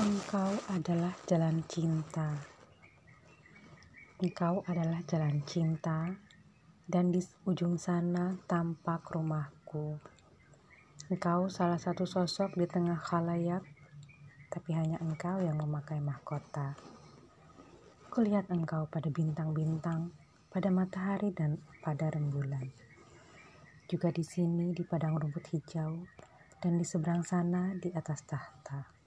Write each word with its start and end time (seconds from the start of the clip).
Engkau 0.00 0.56
adalah 0.72 1.12
jalan 1.28 1.60
cinta. 1.68 2.32
Engkau 4.16 4.64
adalah 4.64 5.04
jalan 5.04 5.44
cinta, 5.44 6.16
dan 6.88 7.12
di 7.12 7.20
ujung 7.44 7.76
sana 7.76 8.32
tampak 8.48 9.12
rumahku. 9.12 10.00
Engkau 11.12 11.52
salah 11.52 11.76
satu 11.76 12.08
sosok 12.08 12.56
di 12.56 12.64
tengah 12.64 12.96
khalayak, 12.96 13.60
tapi 14.48 14.72
hanya 14.72 14.96
engkau 15.04 15.36
yang 15.44 15.60
memakai 15.60 16.00
mahkota. 16.00 16.80
Kulihat 18.08 18.48
engkau 18.48 18.88
pada 18.88 19.12
bintang-bintang, 19.12 20.16
pada 20.48 20.72
matahari 20.72 21.28
dan 21.36 21.60
pada 21.84 22.08
rembulan. 22.08 22.72
Juga 23.84 24.08
di 24.08 24.24
sini 24.24 24.72
di 24.72 24.80
padang 24.80 25.20
rumput 25.20 25.44
hijau, 25.52 25.92
dan 26.56 26.80
di 26.80 26.88
seberang 26.88 27.20
sana 27.20 27.76
di 27.76 27.92
atas 27.92 28.24
tahta. 28.24 28.99